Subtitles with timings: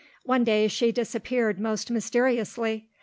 [0.23, 2.87] One day she disappeared most mysteriously.